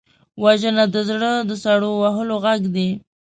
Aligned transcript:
وژنه 0.43 0.85
د 0.93 0.95
زړه 1.09 1.31
د 1.49 1.51
سړو 1.63 1.91
وهلو 2.01 2.35
غږ 2.45 2.61
دی 2.75 2.89